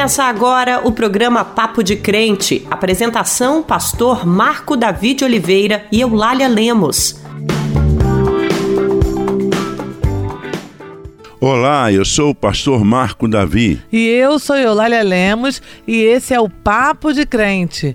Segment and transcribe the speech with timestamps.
[0.00, 2.66] Começa agora o programa Papo de Crente.
[2.70, 7.22] Apresentação: Pastor Marco David Oliveira e Eulália Lemos.
[11.38, 13.78] Olá, eu sou o pastor Marco Davi.
[13.92, 17.94] E eu sou Eulália Lemos e esse é o Papo de Crente.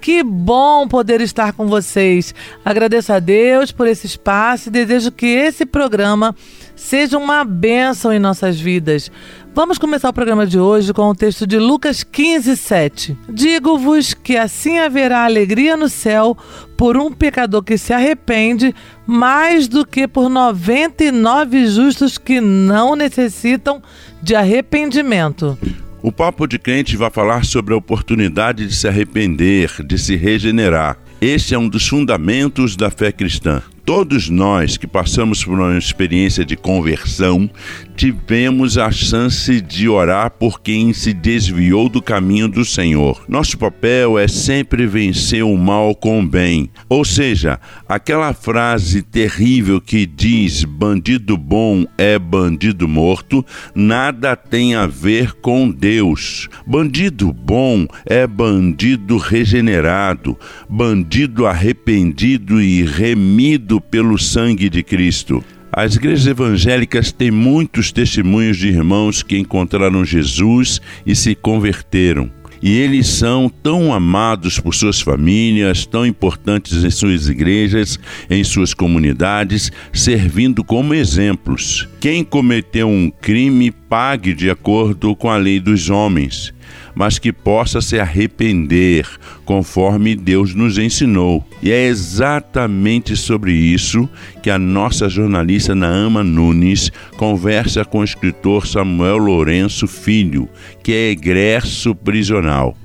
[0.00, 2.34] Que bom poder estar com vocês.
[2.64, 6.34] Agradeço a Deus por esse espaço e desejo que esse programa
[6.74, 9.10] seja uma bênção em nossas vidas.
[9.60, 13.14] Vamos começar o programa de hoje com o texto de Lucas 15, 7.
[13.28, 16.34] Digo-vos que assim haverá alegria no céu
[16.78, 18.74] por um pecador que se arrepende,
[19.06, 23.82] mais do que por 99 justos que não necessitam
[24.22, 25.58] de arrependimento.
[26.02, 30.96] O Papo de Crente vai falar sobre a oportunidade de se arrepender, de se regenerar.
[31.20, 33.62] Este é um dos fundamentos da fé cristã.
[33.90, 37.50] Todos nós que passamos por uma experiência de conversão
[37.96, 43.24] tivemos a chance de orar por quem se desviou do caminho do Senhor.
[43.28, 46.70] Nosso papel é sempre vencer o mal com o bem.
[46.88, 53.44] Ou seja, aquela frase terrível que diz bandido bom é bandido morto,
[53.74, 56.48] nada tem a ver com Deus.
[56.64, 60.38] Bandido bom é bandido regenerado,
[60.68, 65.42] bandido arrependido e remido pelo sangue de Cristo.
[65.72, 72.30] As igrejas evangélicas têm muitos testemunhos de irmãos que encontraram Jesus e se converteram.
[72.62, 78.74] E eles são tão amados por suas famílias, tão importantes em suas igrejas, em suas
[78.74, 81.88] comunidades, servindo como exemplos.
[82.00, 86.52] Quem cometeu um crime, pague de acordo com a lei dos homens
[86.94, 89.06] mas que possa se arrepender,
[89.44, 91.44] conforme Deus nos ensinou.
[91.62, 94.08] E é exatamente sobre isso
[94.42, 100.48] que a nossa jornalista Naama Nunes conversa com o escritor Samuel Lourenço Filho,
[100.82, 102.76] que é egresso prisional.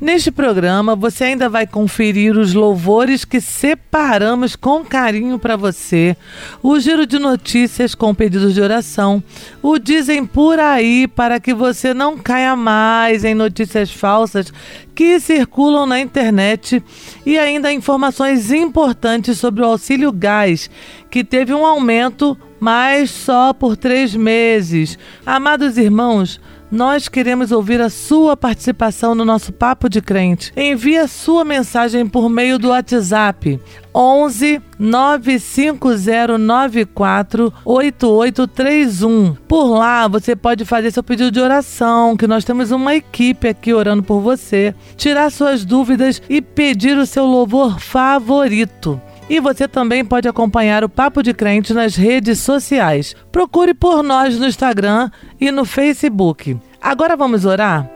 [0.00, 6.16] Neste programa, você ainda vai conferir os louvores que separamos com carinho para você,
[6.62, 9.22] o giro de notícias com pedidos de oração,
[9.62, 14.50] o Dizem por aí para que você não caia mais em notícias falsas
[14.94, 16.82] que circulam na internet.
[17.26, 20.70] E ainda informações importantes sobre o auxílio gás,
[21.10, 24.98] que teve um aumento, mas só por três meses.
[25.26, 26.40] Amados irmãos,
[26.74, 30.52] nós queremos ouvir a sua participação no nosso Papo de Crente.
[30.56, 33.60] Envie a sua mensagem por meio do WhatsApp
[33.94, 39.36] 11 95094 8831.
[39.46, 43.72] Por lá você pode fazer seu pedido de oração, que nós temos uma equipe aqui
[43.72, 49.00] orando por você, tirar suas dúvidas e pedir o seu louvor favorito.
[49.28, 53.16] E você também pode acompanhar o Papo de Crente nas redes sociais.
[53.32, 56.56] Procure por nós no Instagram e no Facebook.
[56.80, 57.90] Agora vamos orar?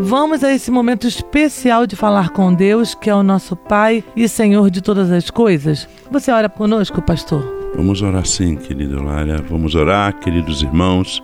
[0.00, 4.28] Vamos a esse momento especial de falar com Deus, que é o nosso Pai e
[4.28, 5.88] Senhor de todas as coisas.
[6.10, 7.42] Você ora conosco, pastor?
[7.74, 9.42] Vamos orar sim, querida Lara.
[9.48, 11.22] Vamos orar, queridos irmãos.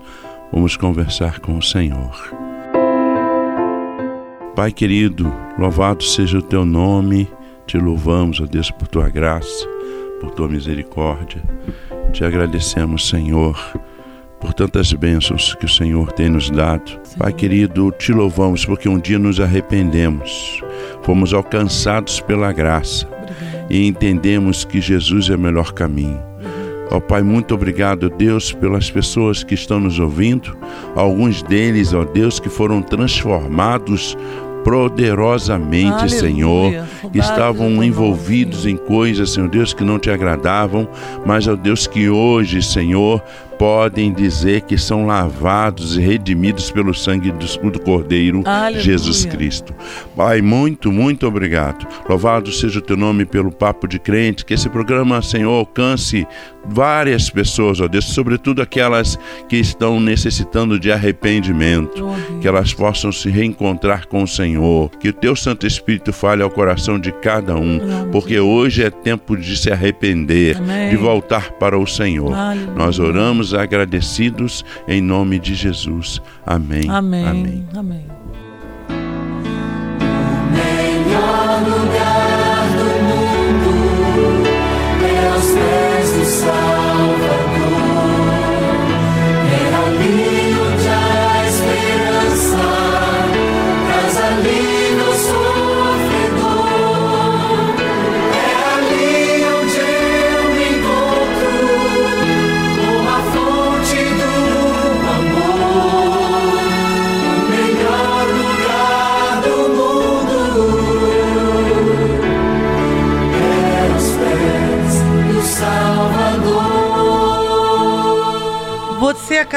[0.53, 2.13] Vamos conversar com o Senhor.
[4.55, 7.27] Pai querido, louvado seja o teu nome
[7.73, 9.67] te louvamos, ó Deus, por tua graça,
[10.21, 11.43] por tua misericórdia.
[12.13, 13.59] Te agradecemos, Senhor,
[14.39, 17.01] por tantas bênçãos que o Senhor tem nos dado.
[17.17, 20.63] Pai querido, te louvamos porque um dia nos arrependemos,
[21.01, 23.09] fomos alcançados pela graça
[23.71, 26.21] e entendemos que Jesus é o melhor caminho.
[26.91, 30.55] Ó oh, Pai, muito obrigado, Deus, pelas pessoas que estão nos ouvindo,
[30.95, 34.15] alguns deles, ó Deus, que foram transformados
[34.65, 36.09] poderosamente, Aleluia.
[36.09, 40.89] Senhor, estavam envolvidos em coisas, Senhor Deus, que não te agradavam,
[41.25, 43.23] mas, ó Deus, que hoje, Senhor,
[43.63, 48.83] podem dizer que são lavados e redimidos pelo sangue do Cordeiro Aleluia.
[48.83, 49.73] Jesus Cristo.
[50.17, 51.87] Pai, muito, muito obrigado.
[52.09, 56.27] Louvado seja o teu nome pelo Papo de Crente, que esse programa, Senhor, alcance
[56.65, 59.19] várias pessoas, ó Deus, sobretudo aquelas
[59.49, 65.09] que estão necessitando de arrependimento, oh, que elas possam se reencontrar com o Senhor, que
[65.09, 69.57] o teu Santo Espírito fale ao coração de cada um, porque hoje é tempo de
[69.57, 70.91] se arrepender, Amém.
[70.91, 72.33] de voltar para o Senhor.
[72.33, 72.75] Aleluia.
[72.75, 76.21] Nós oramos agradecidos em nome de Jesus.
[76.47, 76.89] Amém.
[76.89, 77.27] Amém.
[77.27, 77.67] Amém.
[77.75, 78.22] Amém.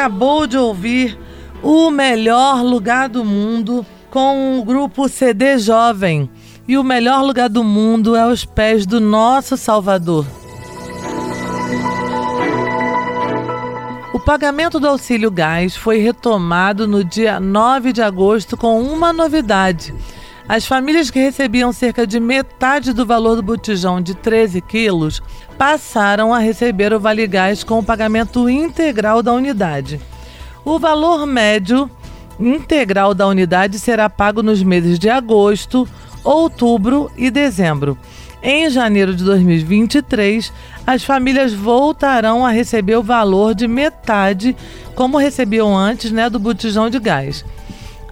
[0.06, 1.18] Acabou de ouvir
[1.63, 6.30] O Melhor Lugar do Mundo com o grupo CD Jovem.
[6.68, 10.28] E o melhor lugar do mundo é aos pés do nosso Salvador.
[14.13, 19.92] O pagamento do auxílio gás foi retomado no dia 9 de agosto com uma novidade.
[20.47, 25.19] As famílias que recebiam cerca de metade do valor do botijão de 13 quilos
[25.57, 30.00] passaram a receber o Vale Gás com o pagamento integral da unidade.
[30.63, 31.89] O valor médio
[32.39, 35.88] integral da unidade será pago nos meses de agosto,
[36.24, 37.97] outubro e dezembro.
[38.44, 40.53] Em janeiro de 2023,
[40.86, 44.56] as famílias voltarão a receber o valor de metade,
[44.94, 47.44] como recebiam antes, né, do botijão de gás.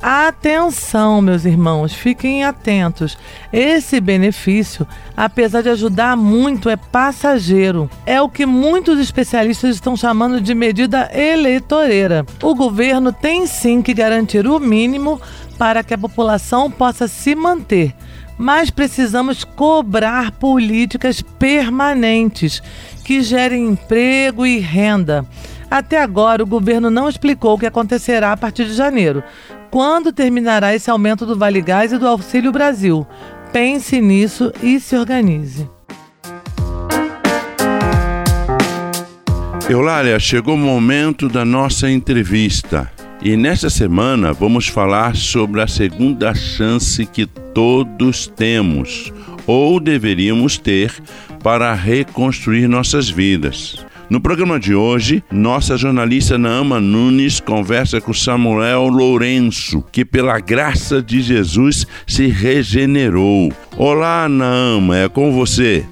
[0.06, 3.18] Atenção, meus irmãos, fiquem atentos.
[3.54, 4.86] Esse benefício,
[5.16, 7.90] apesar de ajudar muito, é passageiro.
[8.06, 12.26] É o que muitos especialistas estão chamando de medida eleitoreira.
[12.42, 15.22] O governo tem sim que garantir o mínimo
[15.58, 17.96] para que a população possa se manter
[18.36, 22.64] mas precisamos cobrar políticas permanentes
[23.06, 25.24] que gerem emprego e renda.
[25.70, 29.24] Até agora, o governo não explicou o que acontecerá a partir de janeiro,
[29.74, 33.08] quando terminará esse aumento do Vale Gás e do Auxílio Brasil?
[33.52, 35.68] Pense nisso e se organize.
[39.68, 42.92] Eulália, chegou o momento da nossa entrevista.
[43.20, 49.12] E nesta semana vamos falar sobre a segunda chance que todos temos
[49.48, 50.94] ou deveríamos ter
[51.42, 53.84] para reconstruir nossas vidas.
[54.10, 61.02] No programa de hoje, nossa jornalista Naama Nunes conversa com Samuel Lourenço, que pela graça
[61.02, 63.52] de Jesus se regenerou.
[63.78, 65.86] Olá, Naama, é com você.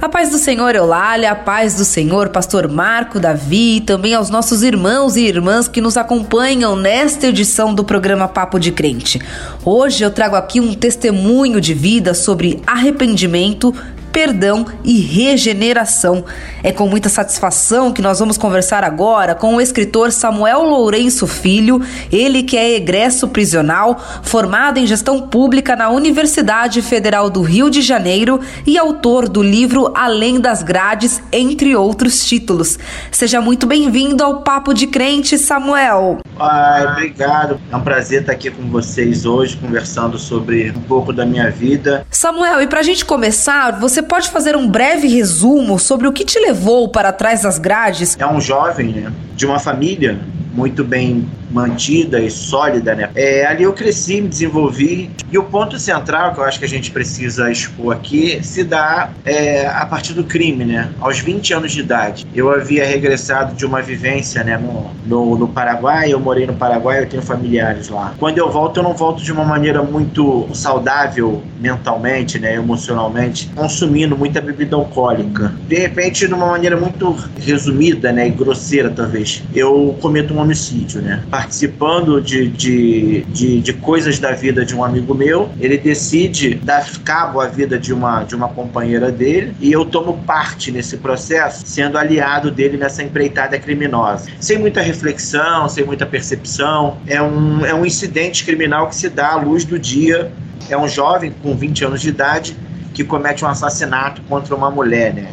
[0.00, 4.28] A paz do Senhor Eulália, a paz do Senhor Pastor Marco Davi e também aos
[4.28, 9.18] nossos irmãos e irmãs que nos acompanham nesta edição do programa Papo de Crente.
[9.64, 13.74] Hoje eu trago aqui um testemunho de vida sobre arrependimento,
[14.14, 16.24] perdão e regeneração.
[16.62, 21.82] É com muita satisfação que nós vamos conversar agora com o escritor Samuel Lourenço Filho,
[22.12, 27.82] ele que é egresso prisional, formado em gestão pública na Universidade Federal do Rio de
[27.82, 32.78] Janeiro e autor do livro Além das Grades, entre outros títulos.
[33.10, 36.23] Seja muito bem-vindo ao Papo de Crente, Samuel.
[36.38, 37.60] Ai, obrigado.
[37.70, 42.06] É um prazer estar aqui com vocês hoje, conversando sobre um pouco da minha vida.
[42.10, 46.24] Samuel, e para a gente começar, você pode fazer um breve resumo sobre o que
[46.24, 48.16] te levou para trás das grades?
[48.18, 50.18] É um jovem, né, de uma família
[50.54, 53.10] muito bem mantida e sólida, né?
[53.14, 55.10] É, ali eu cresci, me desenvolvi.
[55.30, 59.10] E o ponto central que eu acho que a gente precisa expor aqui se dá
[59.24, 60.90] é, a partir do crime, né?
[61.00, 62.26] Aos 20 anos de idade.
[62.34, 66.12] Eu havia regressado de uma vivência, né, no, no, no Paraguai.
[66.12, 68.14] Eu morei no Paraguai, eu tenho familiares lá.
[68.18, 74.16] Quando eu volto, eu não volto de uma maneira muito saudável mentalmente, né, emocionalmente, consumindo
[74.16, 75.54] muita bebida alcoólica.
[75.66, 81.02] De repente, de uma maneira muito resumida, né, e grosseira talvez, eu cometo um homicídio,
[81.02, 81.22] né?
[81.30, 85.50] participando de, de, de, de, coisas da vida de um amigo meu.
[85.58, 90.18] Ele decide dar cabo à vida de uma, de uma companheira dele e eu tomo
[90.24, 94.30] parte nesse processo, sendo aliado dele nessa empreitada criminosa.
[94.38, 96.98] Sem muita reflexão, sem muita percepção.
[97.06, 100.30] É um, é um incidente criminal que se dá à luz do dia.
[100.68, 102.56] É um jovem com 20 anos de idade
[102.92, 105.32] que comete um assassinato contra uma mulher, né?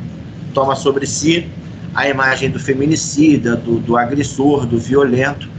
[0.54, 1.48] Toma sobre si
[1.94, 5.50] a imagem do feminicida, do, do agressor, do violento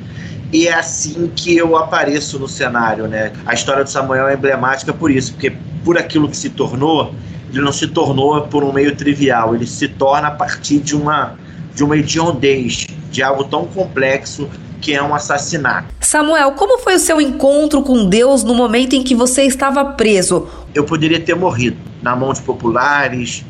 [0.53, 3.33] e é assim que eu apareço no cenário, né?
[3.47, 5.51] A história do Samuel é emblemática por isso, porque
[5.83, 7.15] por aquilo que se tornou,
[7.51, 11.37] ele não se tornou por um meio trivial, ele se torna a partir de uma
[11.75, 14.47] de uma hediondez, de algo tão complexo
[14.79, 15.87] que é um assassinato.
[16.01, 20.47] Samuel, como foi o seu encontro com Deus no momento em que você estava preso?
[20.75, 23.43] Eu poderia ter morrido na mão de populares,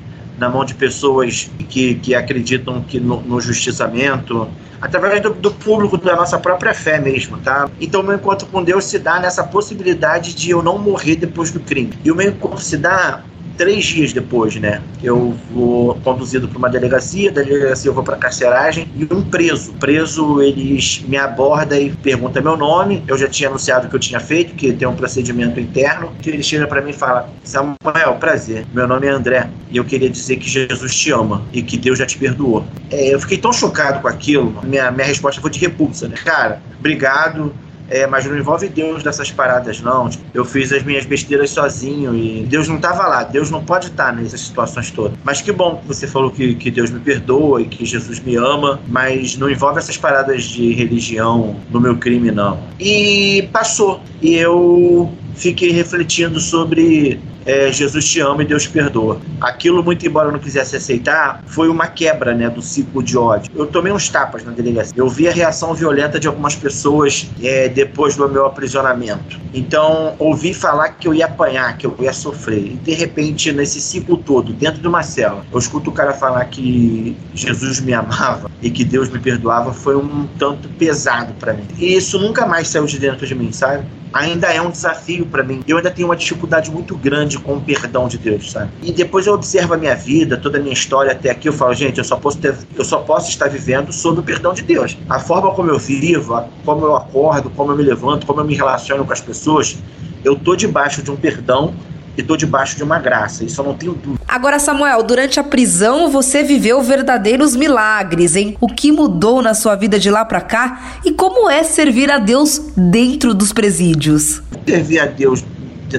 [0.43, 4.49] na mão de pessoas que, que acreditam que no, no justiçamento,
[4.81, 7.71] através do, do, público da nossa própria fé mesmo, tá?
[7.81, 11.61] Então, meu encontro com Deus se dá nessa possibilidade de eu não morrer depois do
[11.61, 11.93] crime.
[12.05, 13.23] E o meu encontro se dá
[13.57, 14.83] três dias depois, né?
[15.03, 19.73] Eu vou conduzido para uma delegacia, da delegacia eu vou para carceragem e um preso.
[19.75, 23.03] Preso, eles me aborda e pergunta meu nome.
[23.07, 26.13] Eu já tinha anunciado que eu tinha feito, que tem um procedimento interno.
[26.21, 28.67] Que ele chega para mim e fala: Samuel, prazer.
[28.73, 31.99] Meu nome é André e eu queria dizer que Jesus te ama e que Deus
[31.99, 32.65] já te perdoou.
[32.91, 34.55] É, eu fiquei tão chocado com aquilo.
[34.63, 36.17] Minha minha resposta foi de repulsa, né?
[36.25, 37.53] Cara, obrigado
[37.93, 40.09] é, mas não envolve Deus dessas paradas, não.
[40.09, 43.23] Tipo, eu fiz as minhas besteiras sozinho e Deus não estava lá.
[43.23, 45.19] Deus não pode estar nessas situações todas.
[45.23, 48.37] Mas que bom que você falou que, que Deus me perdoa e que Jesus me
[48.37, 52.59] ama, mas não envolve essas paradas de religião no meu crime, não.
[52.81, 54.01] E passou.
[54.23, 59.21] E eu fiquei refletindo sobre é, Jesus te ama e Deus perdoa.
[59.41, 63.51] Aquilo, muito embora eu não quisesse aceitar, foi uma quebra né, do ciclo de ódio.
[63.55, 64.95] Eu tomei uns tapas na delegacia.
[64.97, 69.41] Eu vi a reação violenta de algumas pessoas é, depois do meu aprisionamento.
[69.55, 72.73] Então, ouvi falar que eu ia apanhar, que eu ia sofrer.
[72.73, 76.45] E, de repente, nesse ciclo todo, dentro de uma cela, eu escuto o cara falar
[76.47, 81.67] que Jesus me amava e que Deus me perdoava, foi um tanto pesado para mim.
[81.79, 83.85] E isso nunca mais saiu de dentro de mim, sabe?
[84.13, 85.63] Ainda é um desafio para mim.
[85.67, 88.71] Eu ainda tenho uma dificuldade muito grande com o perdão de Deus, sabe?
[88.83, 91.75] E depois eu observo a minha vida, toda a minha história até aqui, eu falo,
[91.75, 94.97] gente, eu só posso ter, eu só posso estar vivendo sob o perdão de Deus.
[95.09, 98.55] A forma como eu vivo, como eu acordo, como eu me levanto, como eu me
[98.55, 99.79] relaciono com as pessoas,
[100.25, 101.75] eu tô debaixo de um perdão
[102.17, 104.23] e estou debaixo de uma graça, isso eu não tenho dúvida.
[104.29, 108.57] Agora, Samuel, durante a prisão você viveu verdadeiros milagres, hein?
[108.61, 112.19] O que mudou na sua vida de lá para cá e como é servir a
[112.19, 114.43] Deus dentro dos presídios?
[114.67, 115.45] Servir a Deus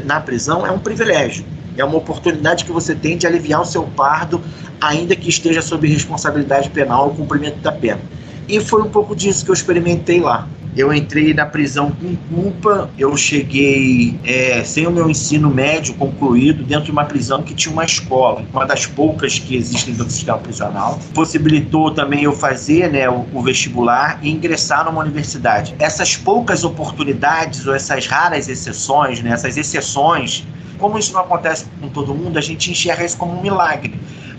[0.06, 1.46] na prisão é um privilégio.
[1.78, 4.42] É uma oportunidade que você tem de aliviar o seu pardo,
[4.80, 8.00] ainda que esteja sob responsabilidade penal ou cumprimento da pena.
[8.48, 10.48] E foi um pouco disso que eu experimentei lá.
[10.76, 16.64] Eu entrei na prisão com culpa, eu cheguei é, sem o meu ensino médio concluído
[16.64, 20.40] dentro de uma prisão que tinha uma escola, uma das poucas que existem no sistema
[20.40, 21.00] prisional.
[21.14, 25.76] Possibilitou também eu fazer né, o, o vestibular e ingressar numa universidade.
[25.78, 30.44] Essas poucas oportunidades ou essas raras exceções, né, essas exceções,
[30.80, 33.94] como isso não acontece com todo mundo, a gente enxerga isso como um milagre.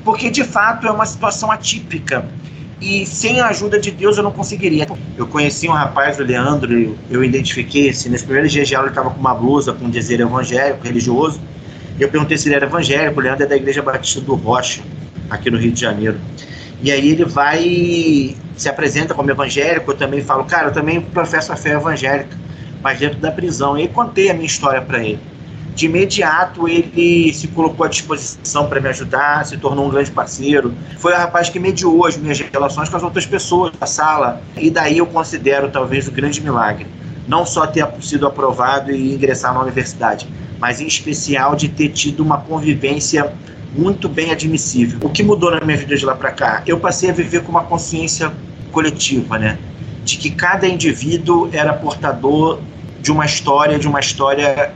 [0.04, 2.28] Porque de fato é uma situação atípica
[2.81, 4.87] e sem a ajuda de Deus eu não conseguiria.
[5.16, 8.93] Eu conheci um rapaz, o Leandro, eu identifiquei, assim, nesse primeiro dia de aula ele
[8.93, 11.40] estava com uma blusa com um dizer evangélico, religioso,
[11.99, 14.83] eu perguntei se ele era evangélico, o Leandro é da Igreja Batista do Rocha,
[15.31, 16.19] aqui no Rio de Janeiro.
[16.83, 21.52] E aí ele vai, se apresenta como evangélico, eu também falo, cara, eu também professo
[21.52, 22.37] a fé evangélica,
[22.83, 23.78] mas dentro da prisão.
[23.78, 25.33] E aí contei a minha história para ele
[25.75, 30.73] de imediato ele se colocou à disposição para me ajudar, se tornou um grande parceiro.
[30.99, 34.40] Foi o rapaz que mediou as minhas relações com as outras pessoas da sala.
[34.57, 36.87] E daí eu considero talvez o grande milagre.
[37.26, 40.28] Não só ter sido aprovado e ingressar na universidade,
[40.61, 43.33] mas em especial de ter tido uma convivência
[43.76, 45.00] muito bem admissível.
[45.02, 46.62] O que mudou na minha vida de lá para cá?
[46.66, 48.33] Eu passei a viver com uma consciência
[48.71, 49.59] coletiva, né?
[50.04, 52.61] De que cada indivíduo era portador
[53.00, 54.73] de uma história, de uma história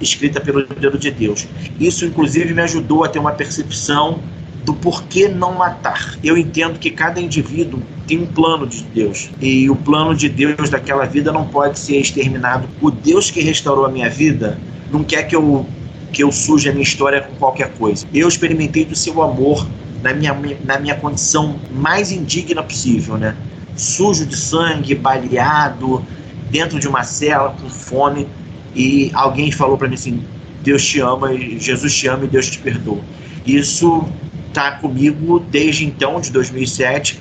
[0.00, 1.46] escrita pelo dedo de Deus.
[1.78, 4.20] Isso, inclusive, me ajudou a ter uma percepção
[4.64, 6.16] do porquê não matar.
[6.22, 10.70] Eu entendo que cada indivíduo tem um plano de Deus e o plano de Deus
[10.70, 12.68] daquela vida não pode ser exterminado.
[12.80, 14.58] O Deus que restaurou a minha vida
[14.90, 15.66] não quer que eu
[16.12, 18.06] que eu suje a minha história com qualquer coisa.
[18.14, 19.66] Eu experimentei do seu amor
[20.00, 20.32] na minha,
[20.64, 23.36] na minha condição mais indigna possível, né?
[23.76, 26.06] Sujo de sangue, baleado,
[26.50, 28.28] dentro de uma cela com fome,
[28.74, 30.22] e alguém falou para mim assim:
[30.62, 33.00] Deus te ama, Jesus te ama e Deus te perdoa.
[33.46, 34.06] Isso
[34.48, 37.20] está comigo desde então, de 2007,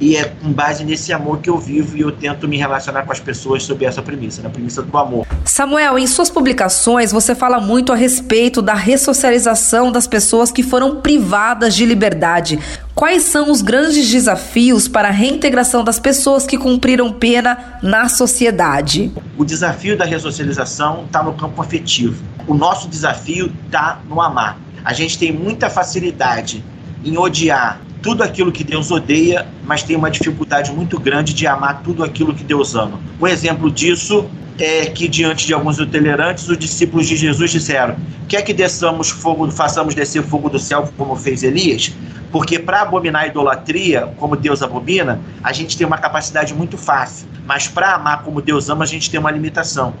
[0.00, 3.12] e é com base nesse amor que eu vivo e eu tento me relacionar com
[3.12, 5.26] as pessoas sob essa premissa, na premissa do amor.
[5.44, 11.00] Samuel, em suas publicações você fala muito a respeito da ressocialização das pessoas que foram
[11.00, 12.58] privadas de liberdade.
[12.98, 19.12] Quais são os grandes desafios para a reintegração das pessoas que cumpriram pena na sociedade?
[19.36, 22.20] O desafio da ressocialização está no campo afetivo.
[22.44, 24.58] O nosso desafio está no amar.
[24.84, 26.64] A gente tem muita facilidade
[27.04, 31.82] em odiar tudo aquilo que Deus odeia, mas tem uma dificuldade muito grande de amar
[31.82, 33.00] tudo aquilo que Deus ama.
[33.20, 34.28] Um exemplo disso
[34.58, 37.96] é que diante de alguns intolerantes, os discípulos de Jesus disseram:
[38.28, 41.92] "Quer que desçamos fogo, façamos descer fogo do céu como fez Elias?"
[42.30, 47.26] Porque para abominar a idolatria, como Deus abomina, a gente tem uma capacidade muito fácil,
[47.46, 49.94] mas para amar como Deus ama, a gente tem uma limitação.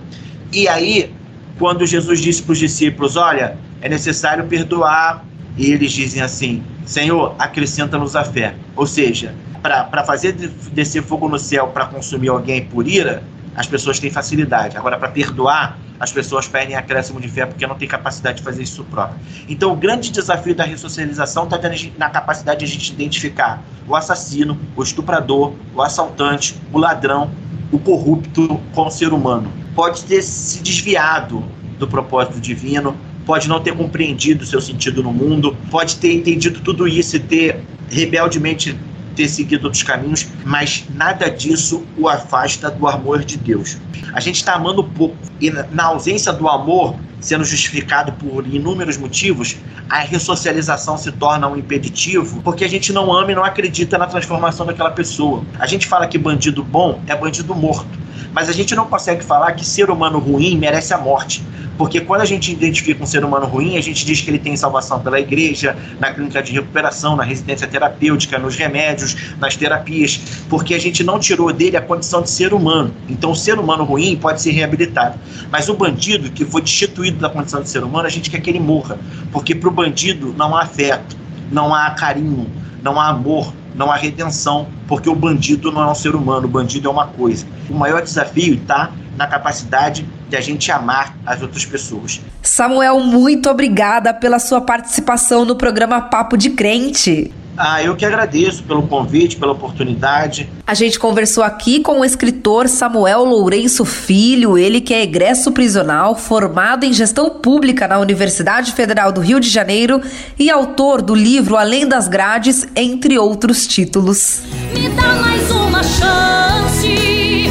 [0.52, 1.10] E aí,
[1.58, 5.24] quando Jesus disse para os discípulos: "Olha, é necessário perdoar
[5.58, 8.54] e eles dizem assim: Senhor, acrescenta-nos a fé.
[8.76, 13.22] Ou seja, para fazer descer fogo no céu para consumir alguém por ira,
[13.56, 14.76] as pessoas têm facilidade.
[14.76, 18.62] Agora, para perdoar, as pessoas pedem acréscimo de fé porque não têm capacidade de fazer
[18.62, 19.18] isso próprio.
[19.48, 21.58] Então, o grande desafio da ressocialização está
[21.98, 27.32] na capacidade de a gente identificar o assassino, o estuprador, o assaltante, o ladrão,
[27.72, 29.52] o corrupto como ser humano.
[29.74, 31.44] Pode ter se desviado
[31.78, 32.96] do propósito divino,
[33.28, 37.20] pode não ter compreendido o seu sentido no mundo, pode ter entendido tudo isso e
[37.20, 38.74] ter rebeldemente
[39.14, 43.76] ter seguido outros caminhos, mas nada disso o afasta do amor de Deus.
[44.14, 49.56] A gente está amando pouco e na ausência do amor sendo justificado por inúmeros motivos,
[49.88, 54.06] a ressocialização se torna um impeditivo porque a gente não ama e não acredita na
[54.06, 55.42] transformação daquela pessoa.
[55.58, 57.98] A gente fala que bandido bom é bandido morto,
[58.32, 61.42] mas a gente não consegue falar que ser humano ruim merece a morte.
[61.78, 64.56] Porque quando a gente identifica um ser humano ruim, a gente diz que ele tem
[64.56, 70.20] salvação pela igreja, na clínica de recuperação, na residência terapêutica, nos remédios, nas terapias,
[70.50, 72.92] porque a gente não tirou dele a condição de ser humano.
[73.08, 75.20] Então, o ser humano ruim pode ser reabilitado.
[75.52, 78.50] Mas o bandido que foi destituído da condição de ser humano, a gente quer que
[78.50, 78.98] ele morra.
[79.32, 81.16] Porque para o bandido não há afeto,
[81.50, 82.50] não há carinho,
[82.82, 86.50] não há amor, não há redenção, porque o bandido não é um ser humano, o
[86.50, 87.46] bandido é uma coisa.
[87.70, 92.20] O maior desafio está na capacidade de a gente amar as outras pessoas.
[92.42, 97.32] Samuel, muito obrigada pela sua participação no programa Papo de Crente.
[97.60, 100.48] Ah, eu que agradeço pelo convite, pela oportunidade.
[100.64, 106.14] A gente conversou aqui com o escritor Samuel Lourenço Filho, ele que é egresso prisional,
[106.14, 110.00] formado em gestão pública na Universidade Federal do Rio de Janeiro
[110.38, 114.42] e autor do livro Além das Grades, entre outros títulos.
[114.72, 117.48] Me dá mais uma chance,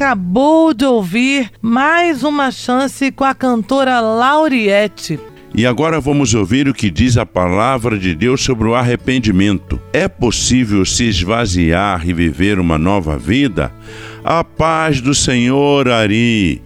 [0.00, 5.20] acabou de ouvir mais uma chance com a cantora Lauriette.
[5.54, 9.78] E agora vamos ouvir o que diz a palavra de Deus sobre o arrependimento.
[9.92, 13.70] É possível se esvaziar e viver uma nova vida?
[14.24, 16.62] A paz do Senhor, Ari.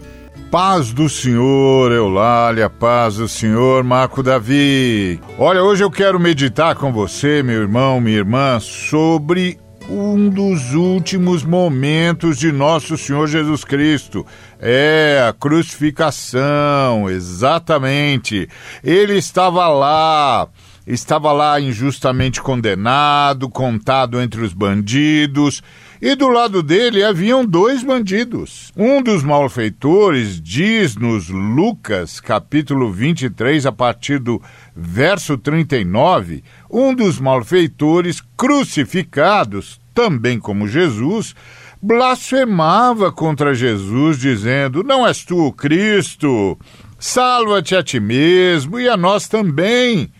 [0.48, 5.18] Paz do Senhor, Eulália, paz do Senhor, Marco Davi.
[5.36, 11.44] Olha, hoje eu quero meditar com você, meu irmão, minha irmã, sobre um dos últimos
[11.44, 14.26] momentos de nosso Senhor Jesus Cristo.
[14.58, 18.48] É a crucificação, exatamente.
[18.82, 20.48] Ele estava lá,
[20.86, 25.62] estava lá injustamente condenado, contado entre os bandidos.
[26.00, 28.70] E do lado dele haviam dois bandidos.
[28.76, 34.42] Um dos malfeitores diz-nos Lucas, capítulo 23, a partir do
[34.76, 36.42] verso 39,
[36.74, 41.32] um dos malfeitores crucificados, também como Jesus,
[41.80, 46.58] blasfemava contra Jesus, dizendo: Não és tu o Cristo?
[46.98, 50.10] Salva-te a ti mesmo e a nós também.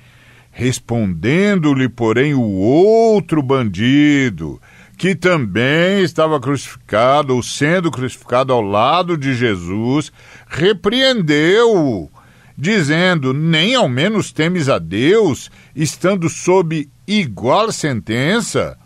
[0.52, 4.62] Respondendo-lhe, porém, o outro bandido,
[4.96, 10.12] que também estava crucificado, ou sendo crucificado ao lado de Jesus,
[10.46, 12.08] repreendeu-o,
[12.56, 18.78] dizendo: Nem ao menos temes a Deus, estando sob igual sentença?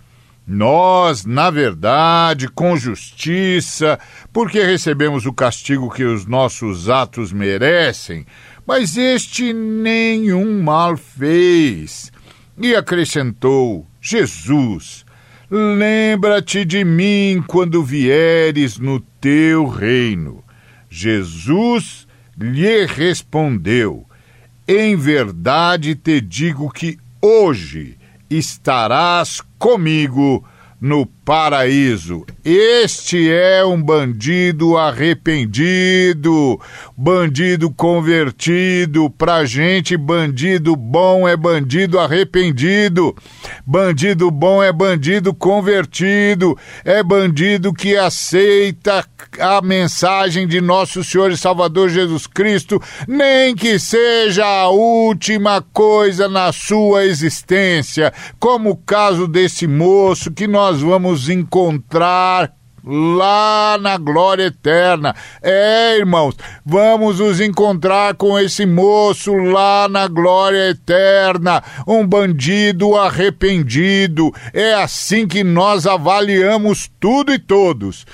[0.50, 4.00] Nós, na verdade, com justiça,
[4.32, 8.24] porque recebemos o castigo que os nossos atos merecem,
[8.66, 12.10] mas este nenhum mal fez.
[12.56, 15.04] E acrescentou: Jesus,
[15.50, 20.42] lembra-te de mim quando vieres no teu reino.
[20.88, 22.07] Jesus
[22.38, 24.06] lhe respondeu:
[24.66, 27.98] Em verdade te digo que hoje
[28.30, 30.44] estarás comigo
[30.80, 32.24] no paraíso.
[32.42, 36.58] Este é um bandido arrependido,
[36.96, 39.10] bandido convertido.
[39.10, 43.14] Pra gente, bandido bom é bandido arrependido.
[43.66, 46.56] Bandido bom é bandido convertido.
[46.82, 49.04] É bandido que aceita
[49.38, 56.26] a mensagem de nosso Senhor e Salvador Jesus Cristo, nem que seja a última coisa
[56.26, 62.52] na sua existência, como o caso desse moço que nós vamos encontrar
[62.84, 65.14] lá na glória eterna.
[65.42, 74.32] É, irmãos, vamos nos encontrar com esse moço lá na glória eterna, um bandido arrependido.
[74.52, 78.06] É assim que nós avaliamos tudo e todos.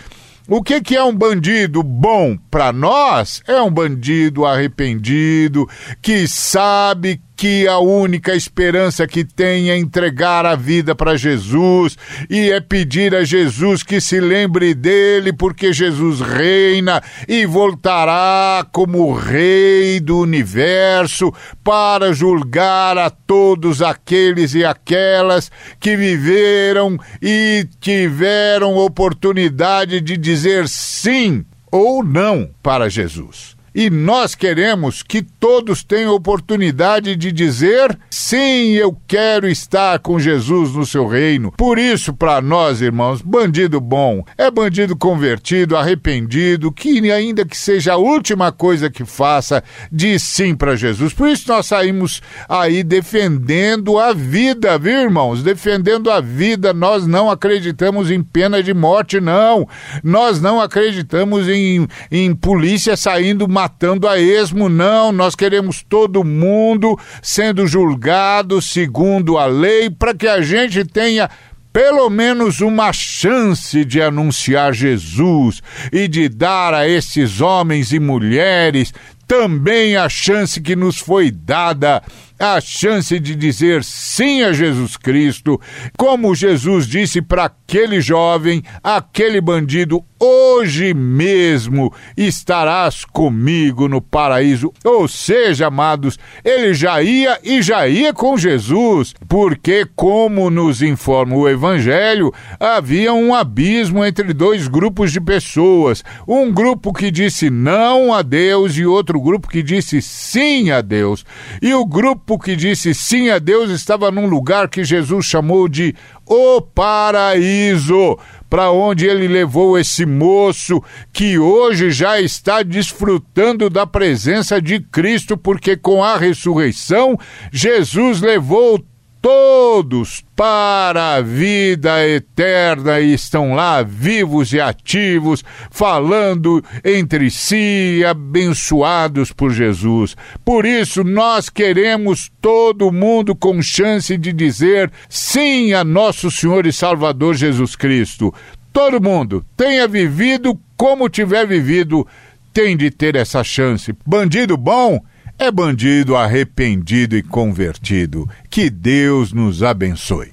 [0.47, 3.43] O que, que é um bandido bom para nós?
[3.49, 5.67] É um bandido arrependido
[6.03, 11.97] que sabe que a única esperança que tem é entregar a vida para Jesus
[12.31, 19.13] e é pedir a Jesus que se lembre dele, porque Jesus reina e voltará como
[19.13, 30.01] Rei do universo para julgar a todos aqueles e aquelas que viveram e tiveram oportunidade
[30.01, 33.54] de dizer sim ou não para Jesus.
[33.75, 40.75] E nós queremos que todos tenham oportunidade de dizer: sim, eu quero estar com Jesus
[40.75, 41.51] no seu reino.
[41.57, 47.95] Por isso, para nós, irmãos, bandido bom é bandido convertido, arrependido, que ainda que seja
[47.95, 51.13] a última coisa que faça, diz sim para Jesus.
[51.13, 55.43] Por isso nós saímos aí defendendo a vida, viu, irmãos?
[55.43, 56.73] Defendendo a vida.
[56.73, 59.69] Nós não acreditamos em pena de morte, não.
[60.03, 63.64] Nós não acreditamos em, em polícia saindo matando
[64.09, 65.13] a esmo, não.
[65.13, 71.29] Nós queremos todo mundo sendo julgado segundo a lei para que a gente tenha
[71.73, 75.61] pelo menos uma chance de anunciar Jesus
[75.93, 78.95] e de dar a esses homens e mulheres
[79.27, 82.03] também a chance que nos foi dada
[82.39, 85.61] a chance de dizer sim a Jesus Cristo,
[85.97, 94.73] como Jesus disse para aquele jovem, aquele bandido, hoje mesmo estarás comigo no paraíso.
[94.85, 101.37] Ou seja, amados, ele já ia e já ia com Jesus, porque, como nos informa
[101.37, 108.13] o Evangelho, havia um abismo entre dois grupos de pessoas: um grupo que disse não
[108.13, 111.25] a Deus e outro grupo que disse sim a Deus.
[111.61, 115.95] E o grupo que disse sim a Deus estava num lugar que Jesus chamou de
[116.27, 120.83] o paraíso, para onde ele levou esse moço
[121.13, 127.19] que hoje já está desfrutando da presença de Cristo, porque com a ressurreição
[127.53, 128.83] Jesus levou
[129.25, 139.33] todos para a vida eterna e estão lá vivos e ativos, falando entre si, abençoados
[139.33, 140.15] por Jesus.
[140.45, 146.73] Por isso, nós queremos todo mundo com chance de dizer sim a nosso Senhor e
[146.73, 148.31] Salvador Jesus Cristo.
[148.75, 152.07] Todo mundo tenha vivido como tiver vivido,
[152.53, 153.91] tem de ter essa chance.
[154.07, 155.01] Bandido bom
[155.39, 158.29] é bandido arrependido e convertido.
[158.49, 160.33] Que Deus nos abençoe.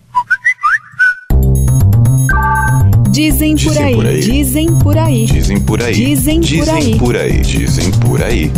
[3.11, 7.91] Dizem por aí, dizem por aí, dizem por aí, dizem por aí, por aí, dizem
[7.99, 8.51] por aí.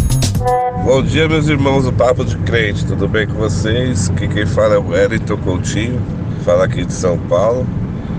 [0.85, 4.11] Bom dia, meus irmãos do Papo de Crente, tudo bem com vocês?
[4.11, 5.99] Aqui quem fala é o Wellington Coutinho,
[6.45, 7.65] fala aqui de São Paulo,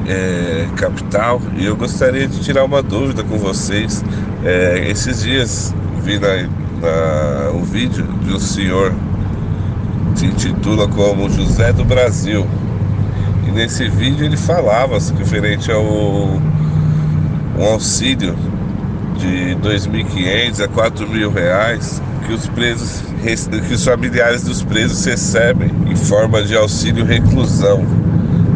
[0.08, 4.04] é, capital, e eu gostaria de tirar uma dúvida com vocês.
[4.44, 6.48] É, esses dias vi na,
[6.80, 8.92] na, um vídeo de um senhor
[10.14, 12.46] se intitula como José do Brasil.
[13.46, 18.34] E nesse vídeo ele falava referente ao um auxílio
[19.18, 23.02] de 2.500 a 4 mil reais que os presos
[23.68, 27.84] que os familiares dos presos recebem em forma de auxílio reclusão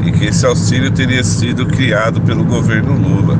[0.04, 3.38] e que esse auxílio teria sido criado pelo governo Lula.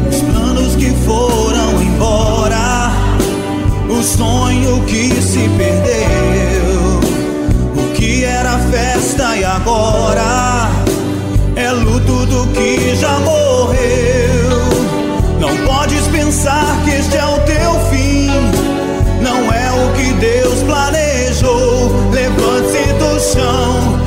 [0.10, 2.92] Os planos que foram embora,
[3.90, 6.21] o sonho que se perdeu
[8.52, 10.70] era festa e agora
[11.56, 14.60] é luto do que já morreu.
[15.40, 18.30] Não podes pensar que este é o teu fim,
[19.22, 21.92] não é o que Deus planejou.
[22.12, 24.01] Levante-se do chão,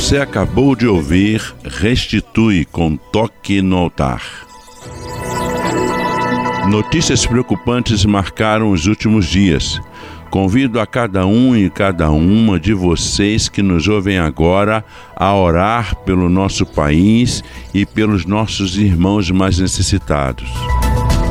[0.00, 4.22] Você acabou de ouvir Restitui com Toque no Altar.
[6.70, 9.78] Notícias preocupantes marcaram os últimos dias.
[10.30, 14.82] Convido a cada um e cada uma de vocês que nos ouvem agora
[15.14, 20.50] a orar pelo nosso país e pelos nossos irmãos mais necessitados.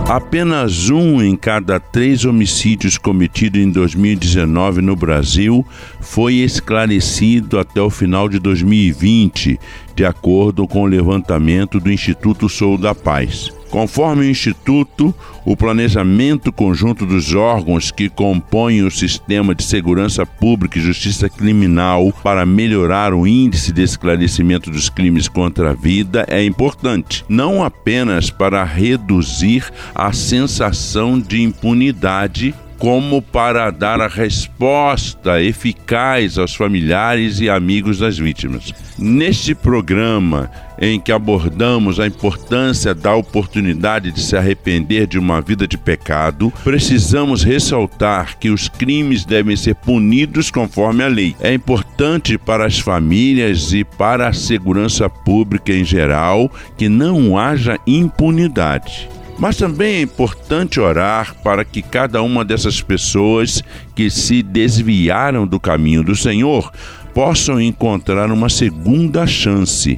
[0.10, 5.64] Apenas um em cada três homicídios cometidos em 2019 no Brasil
[6.02, 9.60] foi esclarecido até o final de 2020,
[9.96, 13.52] de acordo com o levantamento do Instituto Sou da Paz.
[13.70, 15.14] Conforme o Instituto,
[15.46, 22.12] o planejamento conjunto dos órgãos que compõem o sistema de segurança pública e justiça criminal
[22.24, 28.30] para melhorar o índice de esclarecimento dos crimes contra a vida é importante, não apenas
[28.30, 37.50] para reduzir a sensação de impunidade como para dar a resposta eficaz aos familiares e
[37.50, 38.74] amigos das vítimas.
[38.98, 40.50] Neste programa,
[40.80, 46.54] em que abordamos a importância da oportunidade de se arrepender de uma vida de pecado,
[46.64, 51.36] precisamos ressaltar que os crimes devem ser punidos conforme a lei.
[51.42, 57.78] É importante para as famílias e para a segurança pública em geral que não haja
[57.86, 59.10] impunidade.
[59.38, 63.64] Mas também é importante orar para que cada uma dessas pessoas
[63.96, 66.72] que se desviaram do caminho do Senhor
[67.14, 69.98] possam encontrar uma segunda chance,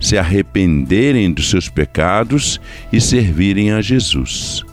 [0.00, 2.60] se arrependerem dos seus pecados
[2.92, 4.64] e servirem a Jesus.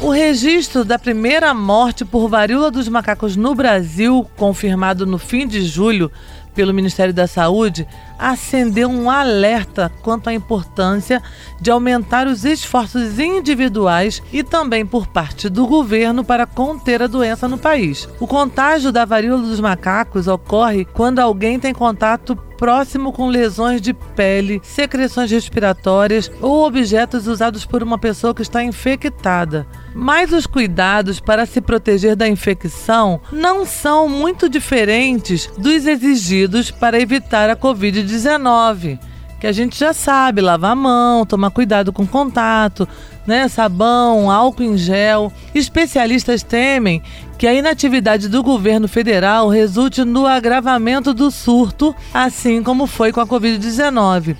[0.00, 5.62] O registro da primeira morte por varíola dos macacos no Brasil, confirmado no fim de
[5.62, 6.10] julho
[6.54, 7.86] pelo Ministério da Saúde,
[8.18, 11.22] acendeu um alerta quanto à importância
[11.60, 17.48] de aumentar os esforços individuais e também por parte do governo para conter a doença
[17.48, 18.08] no país.
[18.18, 23.94] O contágio da varíola dos macacos ocorre quando alguém tem contato próximo com lesões de
[23.94, 29.66] pele, secreções respiratórias ou objetos usados por uma pessoa que está infectada.
[29.94, 36.39] Mas os cuidados para se proteger da infecção não são muito diferentes dos exigidos
[36.78, 38.98] para evitar a Covid-19
[39.40, 42.86] que a gente já sabe, lavar a mão, tomar cuidado com contato,
[43.26, 45.32] né, sabão, álcool em gel.
[45.54, 47.02] Especialistas temem
[47.38, 53.20] que a inatividade do governo federal resulte no agravamento do surto, assim como foi com
[53.20, 54.36] a Covid-19.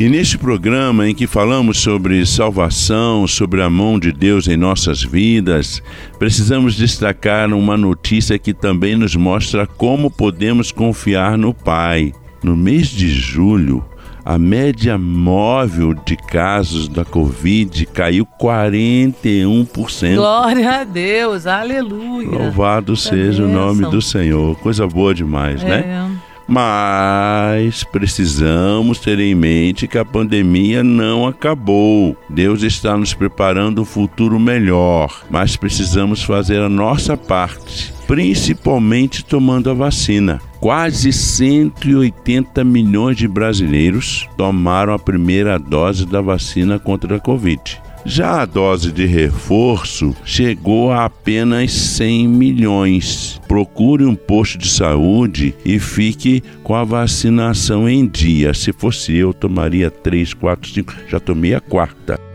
[0.00, 5.02] E neste programa em que falamos sobre salvação, sobre a mão de Deus em nossas
[5.02, 5.82] vidas,
[6.18, 12.14] precisamos destacar uma notícia que também nos mostra como podemos confiar no Pai.
[12.42, 13.84] No mês de julho,
[14.24, 20.14] a média móvel de casos da Covid caiu 41%.
[20.14, 22.30] Glória a Deus, aleluia.
[22.30, 24.56] Louvado seja o nome do Senhor.
[24.60, 25.68] Coisa boa demais, é.
[25.68, 26.10] né?
[26.52, 32.16] Mas precisamos ter em mente que a pandemia não acabou.
[32.28, 39.70] Deus está nos preparando um futuro melhor, mas precisamos fazer a nossa parte, principalmente tomando
[39.70, 40.40] a vacina.
[40.58, 47.80] quase 180 milhões de brasileiros tomaram a primeira dose da vacina contra a Covid.
[48.04, 53.40] Já a dose de reforço chegou a apenas 100 milhões.
[53.46, 58.54] Procure um posto de saúde e fique com a vacinação em dia.
[58.54, 60.94] Se fosse eu, tomaria 3, 4, 5.
[61.08, 62.29] Já tomei a quarta.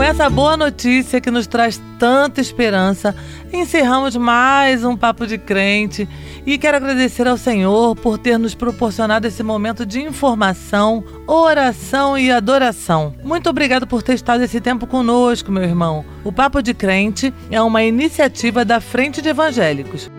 [0.00, 3.14] Com essa boa notícia que nos traz tanta esperança,
[3.52, 6.08] encerramos mais um Papo de Crente
[6.46, 12.30] e quero agradecer ao Senhor por ter nos proporcionado esse momento de informação, oração e
[12.30, 13.12] adoração.
[13.22, 16.02] Muito obrigado por ter estado esse tempo conosco, meu irmão.
[16.24, 20.10] O Papo de Crente é uma iniciativa da Frente de Evangélicos.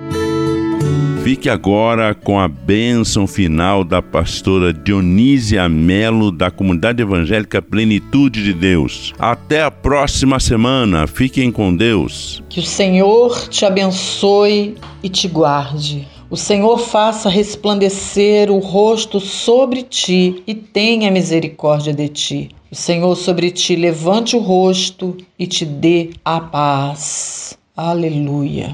[1.23, 8.53] Fique agora com a bênção final da pastora Dionísia Melo, da Comunidade Evangélica Plenitude de
[8.53, 9.13] Deus.
[9.19, 11.05] Até a próxima semana.
[11.05, 12.41] Fiquem com Deus.
[12.49, 16.07] Que o Senhor te abençoe e te guarde.
[16.27, 22.49] O Senhor faça resplandecer o rosto sobre ti e tenha misericórdia de ti.
[22.71, 27.55] O Senhor sobre ti levante o rosto e te dê a paz.
[27.77, 28.73] Aleluia.